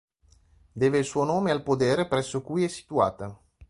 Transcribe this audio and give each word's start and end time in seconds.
Deve 0.71 0.97
il 0.97 1.05
suo 1.05 1.25
nome 1.25 1.51
al 1.51 1.61
podere 1.61 2.07
presso 2.07 2.41
cui 2.41 2.63
è 2.63 2.67
situata. 2.67 3.39